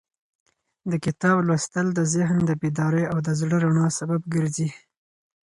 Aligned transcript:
د 0.91 0.93
کتاب 1.05 1.35
لوستل 1.47 1.87
د 1.93 1.99
ذهن 2.13 2.37
د 2.45 2.51
بیدارۍ 2.61 3.05
او 3.11 3.17
د 3.25 3.29
زړه 3.39 3.57
د 3.59 3.63
رڼا 3.63 3.87
سبب 3.99 4.21
ګرځي. 4.33 4.69